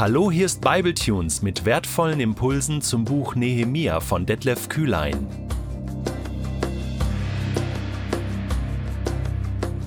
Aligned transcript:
Hallo, 0.00 0.30
hier 0.30 0.46
ist 0.46 0.62
Bibletunes 0.62 1.42
mit 1.42 1.66
wertvollen 1.66 2.20
Impulsen 2.20 2.80
zum 2.80 3.04
Buch 3.04 3.34
Nehemia 3.34 4.00
von 4.00 4.24
Detlef 4.24 4.70
Kühlein. 4.70 5.26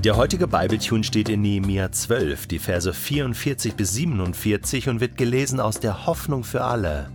Der 0.03 0.15
heutige 0.15 0.47
Bibletune 0.47 1.03
steht 1.03 1.29
in 1.29 1.41
Nehemia 1.41 1.91
12, 1.91 2.45
die 2.45 2.59
Verse 2.59 2.93
44 2.93 3.73
bis 3.73 3.95
47 3.95 4.87
und 4.87 4.99
wird 4.99 5.17
gelesen 5.17 5.59
aus 5.59 5.79
der 5.79 6.05
Hoffnung 6.05 6.43
für 6.43 6.63
alle. 6.63 7.09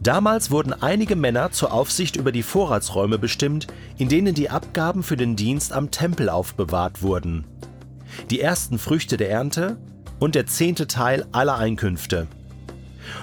Damals 0.00 0.52
wurden 0.52 0.74
einige 0.74 1.16
Männer 1.16 1.50
zur 1.50 1.72
Aufsicht 1.72 2.14
über 2.14 2.30
die 2.30 2.44
Vorratsräume 2.44 3.18
bestimmt, 3.18 3.66
in 3.98 4.08
denen 4.08 4.32
die 4.32 4.48
Abgaben 4.48 5.02
für 5.02 5.16
den 5.16 5.34
Dienst 5.34 5.72
am 5.72 5.90
Tempel 5.90 6.28
aufbewahrt 6.28 7.02
wurden. 7.02 7.46
Die 8.30 8.40
ersten 8.40 8.78
Früchte 8.78 9.16
der 9.16 9.30
Ernte, 9.30 9.76
und 10.18 10.34
der 10.34 10.46
zehnte 10.46 10.86
Teil 10.86 11.26
aller 11.32 11.56
Einkünfte. 11.56 12.26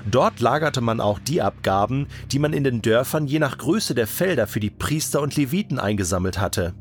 Dort 0.09 0.39
lagerte 0.39 0.81
man 0.81 1.01
auch 1.01 1.19
die 1.19 1.41
Abgaben, 1.41 2.07
die 2.31 2.39
man 2.39 2.53
in 2.53 2.63
den 2.63 2.81
Dörfern 2.81 3.27
je 3.27 3.39
nach 3.39 3.57
Größe 3.57 3.95
der 3.95 4.07
Felder 4.07 4.47
für 4.47 4.59
die 4.59 4.69
Priester 4.69 5.21
und 5.21 5.35
Leviten 5.35 5.79
eingesammelt 5.79 6.39
hatte. 6.39 6.73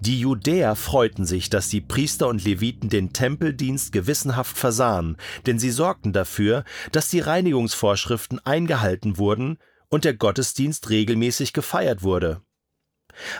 Die 0.00 0.18
Judäer 0.18 0.74
freuten 0.74 1.24
sich, 1.24 1.50
dass 1.50 1.68
die 1.68 1.80
Priester 1.80 2.28
und 2.28 2.44
Leviten 2.44 2.88
den 2.88 3.12
Tempeldienst 3.12 3.92
gewissenhaft 3.92 4.56
versahen, 4.56 5.16
denn 5.46 5.58
sie 5.58 5.70
sorgten 5.70 6.12
dafür, 6.12 6.64
dass 6.92 7.08
die 7.08 7.20
Reinigungsvorschriften 7.20 8.44
eingehalten 8.44 9.18
wurden 9.18 9.58
und 9.88 10.04
der 10.04 10.14
Gottesdienst 10.14 10.90
regelmäßig 10.90 11.52
gefeiert 11.52 12.02
wurde. 12.02 12.42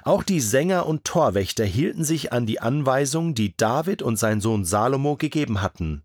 Auch 0.04 0.22
die 0.22 0.40
Sänger 0.40 0.86
und 0.86 1.04
Torwächter 1.04 1.64
hielten 1.64 2.04
sich 2.04 2.32
an 2.32 2.46
die 2.46 2.60
Anweisungen, 2.60 3.34
die 3.34 3.56
David 3.56 4.02
und 4.02 4.18
sein 4.18 4.40
Sohn 4.40 4.64
Salomo 4.64 5.16
gegeben 5.16 5.62
hatten. 5.62 6.02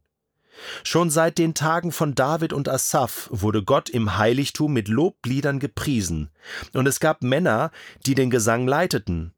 Schon 0.84 1.10
seit 1.10 1.38
den 1.38 1.54
Tagen 1.54 1.92
von 1.92 2.16
David 2.16 2.54
und 2.54 2.70
Asaph 2.70 3.30
wurde 3.32 3.64
Gott 3.64 3.90
im 3.90 4.18
Heiligtum 4.18 4.74
mit 4.74 4.88
Lobliedern 4.88 5.60
gepriesen, 5.60 6.30
und 6.74 6.88
es 6.88 7.00
gab 7.00 7.24
Männer, 7.24 7.72
die 8.06 8.16
den 8.16 8.30
Gesang 8.30 8.68
leiteten. 8.68 9.34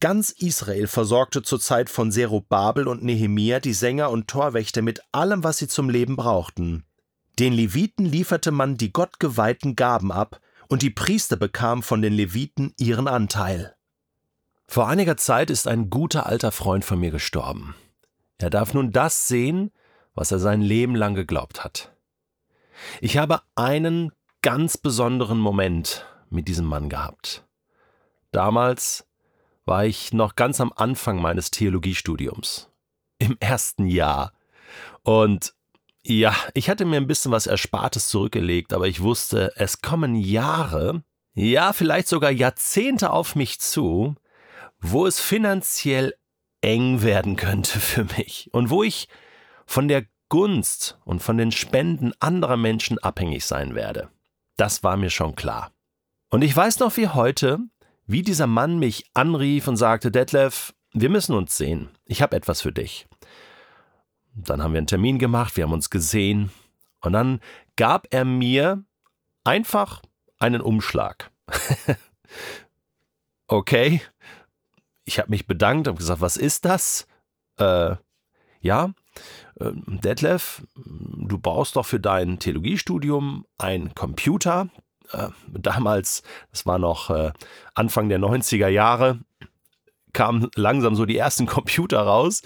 Ganz 0.00 0.30
Israel 0.30 0.86
versorgte 0.86 1.42
zur 1.42 1.60
Zeit 1.60 1.90
von 1.90 2.12
Zerubabel 2.12 2.86
und 2.86 3.02
Nehemia 3.02 3.58
die 3.58 3.72
Sänger 3.72 4.10
und 4.10 4.28
Torwächter 4.28 4.82
mit 4.82 5.02
allem, 5.10 5.42
was 5.42 5.58
sie 5.58 5.68
zum 5.68 5.90
Leben 5.90 6.14
brauchten. 6.14 6.84
Den 7.38 7.52
Leviten 7.52 8.04
lieferte 8.04 8.50
man 8.50 8.76
die 8.76 8.92
gottgeweihten 8.92 9.76
Gaben 9.76 10.12
ab, 10.12 10.40
und 10.68 10.82
die 10.82 10.90
Priester 10.90 11.36
bekamen 11.36 11.82
von 11.82 12.02
den 12.02 12.12
Leviten 12.12 12.72
ihren 12.78 13.08
Anteil. 13.08 13.74
Vor 14.66 14.86
einiger 14.86 15.16
Zeit 15.16 15.50
ist 15.50 15.66
ein 15.66 15.90
guter 15.90 16.26
alter 16.26 16.52
Freund 16.52 16.84
von 16.84 17.00
mir 17.00 17.10
gestorben. 17.10 17.74
Er 18.36 18.50
darf 18.50 18.74
nun 18.74 18.92
das 18.92 19.26
sehen, 19.26 19.72
was 20.14 20.30
er 20.30 20.38
sein 20.38 20.60
Leben 20.60 20.94
lang 20.94 21.14
geglaubt 21.14 21.64
hat. 21.64 21.92
Ich 23.00 23.16
habe 23.16 23.40
einen 23.56 24.12
ganz 24.42 24.76
besonderen 24.76 25.38
Moment 25.38 26.06
mit 26.30 26.48
diesem 26.48 26.66
Mann 26.66 26.88
gehabt. 26.88 27.44
Damals 28.30 29.06
war 29.64 29.84
ich 29.84 30.12
noch 30.12 30.36
ganz 30.36 30.60
am 30.60 30.72
Anfang 30.74 31.20
meines 31.20 31.50
Theologiestudiums. 31.50 32.70
Im 33.18 33.36
ersten 33.40 33.86
Jahr. 33.86 34.32
Und 35.02 35.54
ja, 36.08 36.34
ich 36.54 36.70
hatte 36.70 36.86
mir 36.86 36.96
ein 36.96 37.06
bisschen 37.06 37.32
was 37.32 37.46
Erspartes 37.46 38.08
zurückgelegt, 38.08 38.72
aber 38.72 38.88
ich 38.88 39.02
wusste, 39.02 39.52
es 39.56 39.82
kommen 39.82 40.14
Jahre, 40.14 41.02
ja, 41.34 41.74
vielleicht 41.74 42.08
sogar 42.08 42.30
Jahrzehnte 42.30 43.10
auf 43.10 43.36
mich 43.36 43.60
zu, 43.60 44.14
wo 44.80 45.06
es 45.06 45.20
finanziell 45.20 46.14
eng 46.62 47.02
werden 47.02 47.36
könnte 47.36 47.78
für 47.78 48.04
mich 48.16 48.48
und 48.52 48.70
wo 48.70 48.82
ich 48.82 49.08
von 49.66 49.86
der 49.86 50.06
Gunst 50.30 50.98
und 51.04 51.22
von 51.22 51.36
den 51.36 51.52
Spenden 51.52 52.12
anderer 52.20 52.56
Menschen 52.56 52.98
abhängig 52.98 53.44
sein 53.44 53.74
werde. 53.74 54.08
Das 54.56 54.82
war 54.82 54.96
mir 54.96 55.10
schon 55.10 55.36
klar. 55.36 55.72
Und 56.30 56.42
ich 56.42 56.56
weiß 56.56 56.80
noch 56.80 56.96
wie 56.96 57.08
heute, 57.08 57.58
wie 58.06 58.22
dieser 58.22 58.46
Mann 58.46 58.78
mich 58.78 59.04
anrief 59.12 59.68
und 59.68 59.76
sagte, 59.76 60.10
Detlef, 60.10 60.74
wir 60.92 61.10
müssen 61.10 61.34
uns 61.34 61.56
sehen. 61.56 61.90
Ich 62.06 62.22
habe 62.22 62.36
etwas 62.36 62.62
für 62.62 62.72
dich. 62.72 63.06
Dann 64.44 64.62
haben 64.62 64.72
wir 64.72 64.78
einen 64.78 64.86
Termin 64.86 65.18
gemacht, 65.18 65.56
wir 65.56 65.64
haben 65.64 65.72
uns 65.72 65.90
gesehen 65.90 66.50
und 67.00 67.12
dann 67.12 67.40
gab 67.76 68.06
er 68.10 68.24
mir 68.24 68.84
einfach 69.44 70.02
einen 70.38 70.60
Umschlag. 70.60 71.30
okay, 73.48 74.00
ich 75.04 75.18
habe 75.18 75.30
mich 75.30 75.46
bedankt, 75.46 75.88
habe 75.88 75.98
gesagt, 75.98 76.20
was 76.20 76.36
ist 76.36 76.64
das? 76.64 77.08
Äh, 77.56 77.96
ja, 78.60 78.92
äh, 79.58 79.72
Detlef, 79.86 80.62
du 80.76 81.38
brauchst 81.38 81.76
doch 81.76 81.86
für 81.86 82.00
dein 82.00 82.38
Theologiestudium 82.38 83.44
einen 83.56 83.94
Computer. 83.94 84.68
Äh, 85.12 85.28
damals, 85.48 86.22
das 86.52 86.66
war 86.66 86.78
noch 86.78 87.10
äh, 87.10 87.32
Anfang 87.74 88.08
der 88.08 88.20
90er 88.20 88.68
Jahre, 88.68 89.18
kamen 90.12 90.48
langsam 90.54 90.94
so 90.94 91.06
die 91.06 91.16
ersten 91.16 91.46
Computer 91.46 92.00
raus 92.00 92.42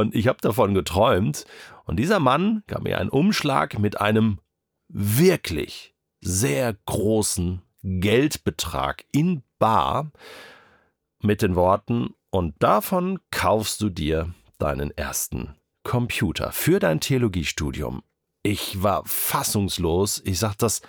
und 0.00 0.14
ich 0.14 0.28
habe 0.28 0.38
davon 0.40 0.74
geträumt. 0.74 1.46
Und 1.84 1.96
dieser 1.96 2.20
Mann 2.20 2.62
gab 2.66 2.82
mir 2.82 2.98
einen 2.98 3.10
Umschlag 3.10 3.78
mit 3.78 4.00
einem 4.00 4.38
wirklich 4.88 5.94
sehr 6.20 6.74
großen 6.86 7.62
Geldbetrag 7.82 9.04
in 9.12 9.42
Bar 9.58 10.10
mit 11.20 11.42
den 11.42 11.54
Worten, 11.54 12.14
und 12.34 12.56
davon 12.58 13.20
kaufst 13.30 13.80
du 13.80 13.90
dir 13.90 14.34
deinen 14.58 14.90
ersten 14.90 15.54
Computer 15.84 16.50
für 16.50 16.80
dein 16.80 16.98
Theologiestudium. 16.98 18.02
Ich 18.42 18.82
war 18.82 19.04
fassungslos. 19.06 20.20
Ich 20.24 20.40
sag, 20.40 20.56
das, 20.56 20.82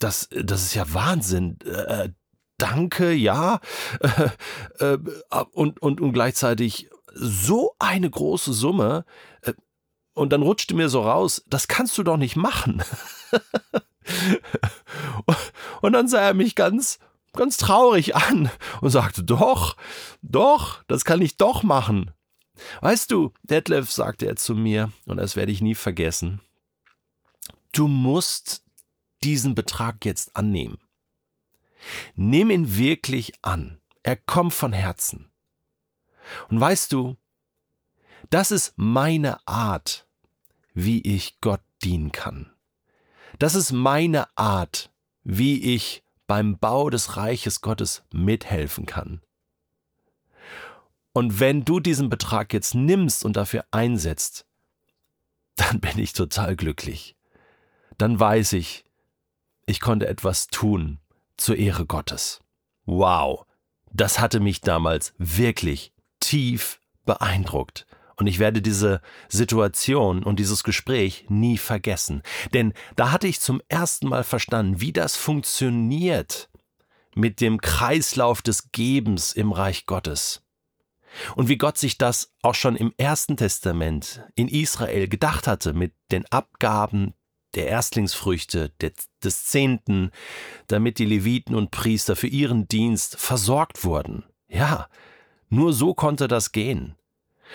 das, 0.00 0.28
das 0.30 0.64
ist 0.64 0.74
ja 0.74 0.92
Wahnsinn. 0.92 1.58
Äh, 1.64 2.10
danke, 2.58 3.12
ja. 3.12 3.60
Äh, 4.80 4.98
äh, 5.30 5.44
und, 5.52 5.80
und, 5.80 6.02
und 6.02 6.12
gleichzeitig, 6.12 6.90
so 7.14 7.74
eine 7.78 8.10
große 8.10 8.52
Summe. 8.52 9.04
Äh, 9.42 9.54
und 10.14 10.32
dann 10.32 10.42
rutschte 10.42 10.74
mir 10.74 10.88
so 10.88 11.02
raus, 11.02 11.42
das 11.48 11.68
kannst 11.68 11.98
du 11.98 12.02
doch 12.02 12.16
nicht 12.16 12.36
machen. 12.36 12.82
und 15.80 15.92
dann 15.92 16.08
sah 16.08 16.20
er 16.20 16.34
mich 16.34 16.54
ganz, 16.54 16.98
ganz 17.32 17.56
traurig 17.56 18.14
an 18.14 18.50
und 18.80 18.90
sagte, 18.90 19.24
doch, 19.24 19.76
doch, 20.22 20.84
das 20.84 21.04
kann 21.04 21.20
ich 21.20 21.36
doch 21.36 21.62
machen. 21.62 22.12
Weißt 22.80 23.10
du, 23.10 23.32
Detlef, 23.42 23.90
sagte 23.90 24.26
er 24.26 24.36
zu 24.36 24.54
mir, 24.54 24.92
und 25.06 25.16
das 25.16 25.34
werde 25.34 25.50
ich 25.50 25.60
nie 25.60 25.74
vergessen, 25.74 26.40
du 27.72 27.88
musst 27.88 28.62
diesen 29.24 29.54
Betrag 29.54 30.04
jetzt 30.04 30.36
annehmen. 30.36 30.78
Nimm 32.14 32.50
ihn 32.50 32.76
wirklich 32.76 33.32
an. 33.42 33.80
Er 34.02 34.16
kommt 34.16 34.54
von 34.54 34.72
Herzen. 34.72 35.30
Und 36.48 36.60
weißt 36.60 36.92
du, 36.92 37.16
das 38.30 38.50
ist 38.50 38.74
meine 38.76 39.46
Art, 39.46 40.06
wie 40.72 41.00
ich 41.00 41.40
Gott 41.40 41.62
dienen 41.82 42.12
kann. 42.12 42.50
Das 43.38 43.54
ist 43.54 43.72
meine 43.72 44.26
Art, 44.36 44.90
wie 45.22 45.74
ich 45.74 46.04
beim 46.26 46.58
Bau 46.58 46.90
des 46.90 47.16
Reiches 47.16 47.60
Gottes 47.60 48.02
mithelfen 48.12 48.86
kann. 48.86 49.20
Und 51.12 51.38
wenn 51.38 51.64
du 51.64 51.80
diesen 51.80 52.08
Betrag 52.08 52.52
jetzt 52.52 52.74
nimmst 52.74 53.24
und 53.24 53.36
dafür 53.36 53.64
einsetzt, 53.70 54.46
dann 55.56 55.80
bin 55.80 55.98
ich 55.98 56.12
total 56.12 56.56
glücklich. 56.56 57.16
Dann 57.98 58.18
weiß 58.18 58.54
ich, 58.54 58.84
ich 59.66 59.80
konnte 59.80 60.08
etwas 60.08 60.48
tun 60.48 60.98
zur 61.36 61.56
Ehre 61.56 61.86
Gottes. 61.86 62.40
Wow, 62.84 63.46
das 63.92 64.18
hatte 64.18 64.40
mich 64.40 64.60
damals 64.60 65.14
wirklich 65.18 65.93
tief 66.24 66.80
beeindruckt. 67.04 67.86
Und 68.16 68.26
ich 68.28 68.38
werde 68.38 68.62
diese 68.62 69.00
Situation 69.28 70.22
und 70.22 70.38
dieses 70.38 70.62
Gespräch 70.62 71.26
nie 71.28 71.58
vergessen. 71.58 72.22
Denn 72.52 72.72
da 72.94 73.10
hatte 73.10 73.26
ich 73.26 73.40
zum 73.40 73.60
ersten 73.68 74.08
Mal 74.08 74.22
verstanden, 74.22 74.80
wie 74.80 74.92
das 74.92 75.16
funktioniert 75.16 76.48
mit 77.16 77.40
dem 77.40 77.60
Kreislauf 77.60 78.40
des 78.42 78.70
Gebens 78.72 79.32
im 79.32 79.52
Reich 79.52 79.86
Gottes. 79.86 80.42
Und 81.36 81.48
wie 81.48 81.58
Gott 81.58 81.78
sich 81.78 81.98
das 81.98 82.32
auch 82.42 82.54
schon 82.54 82.76
im 82.76 82.92
Ersten 82.96 83.36
Testament 83.36 84.22
in 84.34 84.48
Israel 84.48 85.08
gedacht 85.08 85.46
hatte 85.46 85.72
mit 85.72 85.94
den 86.10 86.26
Abgaben 86.26 87.14
der 87.54 87.68
Erstlingsfrüchte, 87.68 88.72
des 89.22 89.44
Zehnten, 89.44 90.10
damit 90.66 90.98
die 90.98 91.04
Leviten 91.04 91.54
und 91.54 91.70
Priester 91.70 92.16
für 92.16 92.26
ihren 92.26 92.66
Dienst 92.66 93.16
versorgt 93.16 93.84
wurden. 93.84 94.24
Ja, 94.48 94.88
nur 95.54 95.72
so 95.72 95.94
konnte 95.94 96.28
das 96.28 96.52
gehen. 96.52 96.94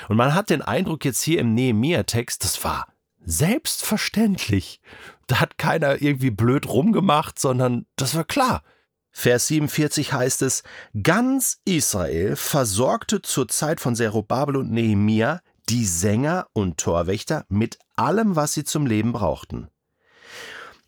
Und 0.08 0.18
man 0.18 0.34
hat 0.34 0.50
den 0.50 0.62
Eindruck 0.62 1.06
jetzt 1.06 1.22
hier 1.22 1.40
im 1.40 1.54
Nehemiah-Text, 1.54 2.44
das 2.44 2.64
war 2.64 2.88
selbstverständlich. 3.26 4.82
Da 5.28 5.40
hat 5.40 5.58
keiner 5.58 6.02
irgendwie 6.02 6.32
blöd 6.32 6.68
rumgemacht, 6.68 7.38
sondern 7.38 7.86
das 7.96 8.16
war 8.16 8.24
klar. 8.24 8.64
Vers 9.12 9.48
47 9.48 10.14
heißt 10.14 10.42
es, 10.44 10.64
ganz 11.04 11.60
Israel 11.66 12.36
versorgte 12.36 13.22
zur 13.22 13.48
Zeit 13.48 13.82
von 13.82 13.96
Zerubabel 13.96 14.56
und 14.56 14.72
Nehemia 14.72 15.42
die 15.68 15.86
Sänger 15.86 16.48
und 16.54 16.78
Torwächter 16.78 17.46
mit 17.50 17.78
allem, 17.96 18.36
was 18.36 18.54
sie 18.54 18.64
zum 18.64 18.86
Leben 18.86 19.12
brauchten. 19.12 19.68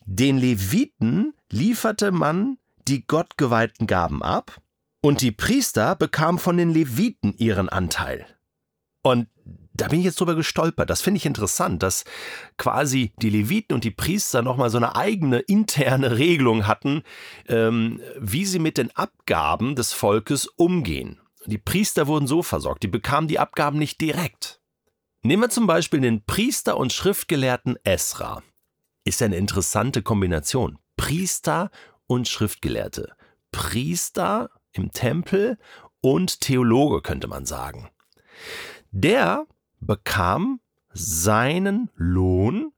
Den 0.06 0.38
Leviten 0.38 1.34
lieferte 1.50 2.12
man 2.12 2.58
die 2.88 3.06
gottgeweihten 3.06 3.86
Gaben 3.86 4.24
ab, 4.24 4.60
und 5.01 5.21
die 5.21 5.31
Priester 5.31 5.95
bekamen 5.95 6.39
von 6.39 6.57
den 6.57 6.69
Leviten 6.69 7.33
ihren 7.38 7.69
Anteil. 7.69 8.25
Und 9.03 9.27
da 9.74 9.88
bin 9.88 10.00
ich 10.00 10.06
jetzt 10.06 10.19
drüber 10.19 10.36
gestolpert. 10.36 10.89
Das 10.89 11.01
finde 11.01 11.18
ich 11.18 11.25
interessant, 11.25 11.81
dass 11.81 12.03
quasi 12.57 13.13
die 13.21 13.30
Leviten 13.30 13.74
und 13.74 13.83
die 13.83 13.92
Priester 13.92 14.42
nochmal 14.44 14.69
so 14.69 14.77
eine 14.77 14.95
eigene 14.95 15.39
interne 15.39 16.18
Regelung 16.18 16.68
hatten, 16.68 17.03
ähm, 17.48 18.01
wie 18.19 18.45
sie 18.45 18.59
mit 18.59 18.77
den 18.77 18.95
Abgaben 18.95 19.75
des 19.75 19.94
Volkes 19.94 20.45
umgehen. 20.45 21.19
Die 21.48 21.57
Priester 21.57 22.06
wurden 22.06 22.27
so 22.27 22.44
versorgt, 22.44 22.83
die 22.83 22.88
bekamen 22.88 23.27
die 23.27 23.39
Abgaben 23.39 23.80
nicht 23.80 24.00
direkt. 24.01 24.62
Nehmen 25.24 25.44
wir 25.44 25.50
zum 25.50 25.68
Beispiel 25.68 26.01
den 26.01 26.24
Priester 26.25 26.77
und 26.77 26.94
Schriftgelehrten 26.94 27.77
Esra. 27.83 28.44
Ist 29.03 29.21
ja 29.21 29.25
eine 29.25 29.38
interessante 29.38 30.03
Kombination. 30.03 30.77
Priester 30.95 31.71
und 32.06 32.27
Schriftgelehrte. 32.27 33.13
Priester 33.51 34.50
im 34.74 34.92
Tempel 34.92 35.58
und 36.02 36.42
Theologe 36.42 37.02
könnte 37.02 37.28
man 37.28 37.46
sagen. 37.46 37.90
Der 38.92 39.46
bekam 39.80 40.60
seinen 40.94 41.90
Lohn 41.96 42.74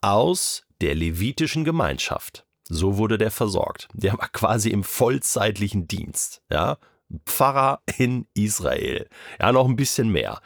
aus 0.00 0.66
der 0.80 0.94
levitischen 0.94 1.64
Gemeinschaft. 1.64 2.46
So 2.68 2.96
wurde 2.96 3.18
der 3.18 3.30
versorgt. 3.30 3.88
Der 3.92 4.12
war 4.18 4.28
quasi 4.28 4.70
im 4.70 4.84
vollzeitlichen 4.84 5.86
Dienst. 5.86 6.42
Ja, 6.50 6.78
Pfarrer 7.26 7.82
in 7.98 8.26
Israel. 8.34 9.08
Ja, 9.38 9.52
noch 9.52 9.68
ein 9.68 9.76
bisschen 9.76 10.10
mehr. 10.10 10.40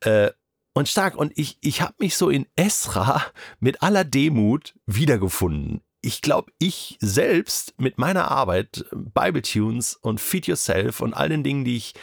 Äh, 0.00 0.30
und 0.74 0.88
stark. 0.88 1.16
Und 1.16 1.36
ich, 1.36 1.58
ich 1.60 1.82
habe 1.82 1.94
mich 1.98 2.16
so 2.16 2.30
in 2.30 2.46
Esra 2.56 3.22
mit 3.60 3.82
aller 3.82 4.04
Demut 4.04 4.74
wiedergefunden. 4.86 5.82
Ich 6.02 6.20
glaube, 6.20 6.52
ich 6.58 6.98
selbst 7.00 7.74
mit 7.78 7.96
meiner 7.96 8.30
Arbeit, 8.30 8.84
Bible 8.92 9.42
Tunes 9.42 9.94
und 9.94 10.20
Feed 10.20 10.46
Yourself 10.46 11.00
und 11.00 11.14
all 11.14 11.28
den 11.28 11.44
Dingen, 11.44 11.64
die 11.64 11.76
ich 11.76 11.94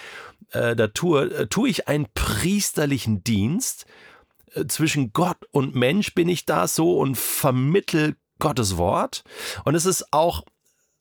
äh, 0.51 0.75
da 0.75 0.87
tue, 0.87 1.31
äh, 1.31 1.47
tue 1.47 1.69
ich 1.69 1.87
einen 1.87 2.07
priesterlichen 2.13 3.23
Dienst. 3.23 3.85
Äh, 4.53 4.65
zwischen 4.65 5.13
Gott 5.13 5.37
und 5.51 5.75
Mensch 5.75 6.15
bin 6.15 6.29
ich 6.29 6.45
da 6.45 6.67
so 6.67 6.97
und 6.97 7.17
vermittel 7.17 8.15
Gottes 8.39 8.77
Wort. 8.77 9.23
Und 9.65 9.75
es 9.75 9.85
ist 9.85 10.11
auch 10.11 10.45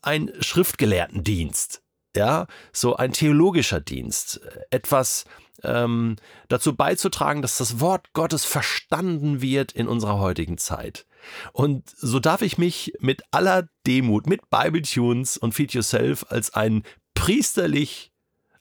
ein 0.02 0.32
Schriftgelehrtendienst 0.40 1.82
ja, 2.16 2.46
so 2.72 2.96
ein 2.96 3.12
theologischer 3.12 3.80
Dienst, 3.80 4.40
etwas 4.70 5.24
ähm, 5.62 6.16
dazu 6.48 6.74
beizutragen, 6.74 7.42
dass 7.42 7.58
das 7.58 7.80
Wort 7.80 8.12
Gottes 8.12 8.44
verstanden 8.44 9.40
wird 9.40 9.72
in 9.72 9.88
unserer 9.88 10.18
heutigen 10.18 10.58
Zeit. 10.58 11.06
Und 11.52 11.88
so 11.90 12.18
darf 12.20 12.42
ich 12.42 12.58
mich 12.58 12.92
mit 13.00 13.22
aller 13.30 13.68
Demut, 13.86 14.26
mit 14.26 14.50
Bible 14.50 14.82
Tunes 14.82 15.36
und 15.36 15.52
Feed 15.52 15.72
Yourself 15.72 16.24
als 16.28 16.54
einen 16.54 16.82
priesterlich, 17.14 18.12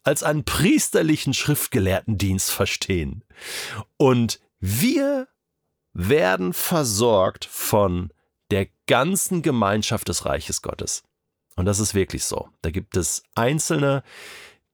als 0.03 0.23
einen 0.23 0.43
priesterlichen 0.43 1.33
Schriftgelehrtendienst 1.33 2.51
verstehen. 2.51 3.23
Und 3.97 4.39
wir 4.59 5.27
werden 5.93 6.53
versorgt 6.53 7.45
von 7.45 8.11
der 8.51 8.67
ganzen 8.87 9.41
Gemeinschaft 9.41 10.07
des 10.07 10.25
Reiches 10.25 10.61
Gottes. 10.61 11.03
Und 11.55 11.65
das 11.65 11.79
ist 11.79 11.95
wirklich 11.95 12.23
so. 12.23 12.49
Da 12.61 12.71
gibt 12.71 12.95
es 12.95 13.23
Einzelne, 13.35 14.03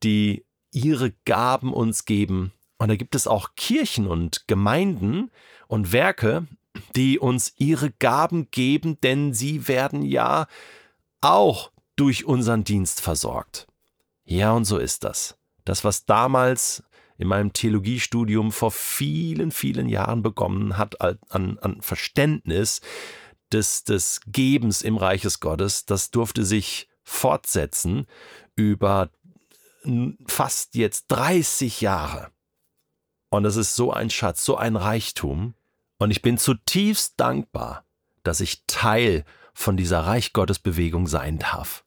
die 0.02 0.44
ihre 0.70 1.12
Gaben 1.24 1.72
uns 1.72 2.04
geben. 2.04 2.52
Und 2.78 2.88
da 2.88 2.96
gibt 2.96 3.14
es 3.14 3.26
auch 3.26 3.54
Kirchen 3.56 4.06
und 4.06 4.46
Gemeinden 4.46 5.30
und 5.66 5.92
Werke, 5.92 6.46
die 6.96 7.18
uns 7.18 7.54
ihre 7.56 7.90
Gaben 7.92 8.50
geben, 8.50 9.00
denn 9.00 9.32
sie 9.32 9.68
werden 9.68 10.02
ja 10.02 10.46
auch 11.20 11.70
durch 11.96 12.24
unseren 12.24 12.64
Dienst 12.64 13.00
versorgt. 13.00 13.66
Ja, 14.24 14.52
und 14.52 14.64
so 14.64 14.78
ist 14.78 15.04
das. 15.04 15.36
Das, 15.64 15.84
was 15.84 16.06
damals 16.06 16.82
in 17.16 17.28
meinem 17.28 17.52
Theologiestudium 17.52 18.50
vor 18.50 18.70
vielen, 18.70 19.50
vielen 19.52 19.88
Jahren 19.88 20.22
begonnen 20.22 20.76
hat 20.76 21.00
an, 21.00 21.58
an 21.60 21.80
Verständnis, 21.80 22.80
des, 23.54 23.84
des 23.84 24.20
Gebens 24.26 24.82
im 24.82 24.96
Reiches 24.96 25.40
Gottes, 25.40 25.86
das 25.86 26.10
durfte 26.10 26.44
sich 26.44 26.88
fortsetzen 27.02 28.06
über 28.56 29.10
fast 30.26 30.74
jetzt 30.74 31.06
30 31.08 31.80
Jahre. 31.80 32.30
Und 33.30 33.42
das 33.42 33.56
ist 33.56 33.76
so 33.76 33.92
ein 33.92 34.10
Schatz, 34.10 34.44
so 34.44 34.56
ein 34.56 34.76
Reichtum. 34.76 35.54
Und 36.04 36.10
ich 36.10 36.20
bin 36.20 36.36
zutiefst 36.36 37.14
dankbar, 37.16 37.86
dass 38.24 38.40
ich 38.42 38.64
Teil 38.66 39.24
von 39.54 39.78
dieser 39.78 40.00
Reich 40.00 40.34
Gottes 40.34 40.58
Bewegung 40.58 41.06
sein 41.06 41.38
darf. 41.38 41.82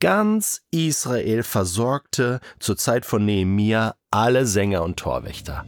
Ganz 0.00 0.66
Israel 0.70 1.42
versorgte 1.42 2.40
zur 2.58 2.76
Zeit 2.76 3.06
von 3.06 3.24
Nehemia 3.24 3.94
alle 4.10 4.46
Sänger 4.46 4.82
und 4.82 4.98
Torwächter 4.98 5.64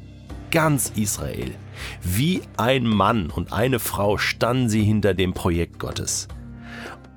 ganz 0.50 0.92
Israel. 0.96 1.54
Wie 2.02 2.42
ein 2.56 2.86
Mann 2.86 3.30
und 3.30 3.52
eine 3.52 3.78
Frau 3.78 4.18
standen 4.18 4.68
sie 4.68 4.82
hinter 4.82 5.14
dem 5.14 5.34
Projekt 5.34 5.78
Gottes. 5.78 6.28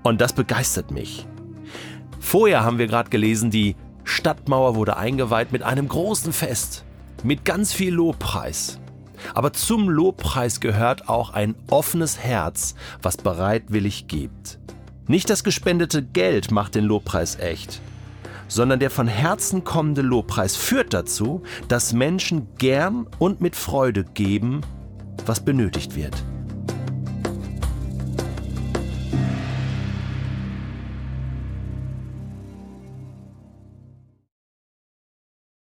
Und 0.03 0.21
das 0.21 0.33
begeistert 0.33 0.91
mich. 0.91 1.27
Vorher 2.19 2.63
haben 2.63 2.77
wir 2.77 2.87
gerade 2.87 3.09
gelesen, 3.09 3.51
die 3.51 3.75
Stadtmauer 4.03 4.75
wurde 4.75 4.97
eingeweiht 4.97 5.51
mit 5.51 5.63
einem 5.63 5.87
großen 5.87 6.33
Fest, 6.33 6.83
mit 7.23 7.45
ganz 7.45 7.71
viel 7.71 7.93
Lobpreis. 7.93 8.79
Aber 9.33 9.53
zum 9.53 9.89
Lobpreis 9.89 10.59
gehört 10.59 11.09
auch 11.09 11.31
ein 11.31 11.55
offenes 11.69 12.19
Herz, 12.19 12.75
was 13.01 13.17
bereitwillig 13.17 14.07
gibt. 14.07 14.59
Nicht 15.07 15.29
das 15.29 15.43
gespendete 15.43 16.03
Geld 16.03 16.51
macht 16.51 16.75
den 16.75 16.85
Lobpreis 16.85 17.37
echt, 17.39 17.81
sondern 18.47 18.79
der 18.79 18.91
von 18.91 19.07
Herzen 19.07 19.63
kommende 19.63 20.01
Lobpreis 20.01 20.55
führt 20.55 20.93
dazu, 20.93 21.43
dass 21.67 21.93
Menschen 21.93 22.47
gern 22.57 23.07
und 23.17 23.41
mit 23.41 23.55
Freude 23.55 24.03
geben, 24.03 24.61
was 25.25 25.43
benötigt 25.43 25.95
wird. 25.95 26.23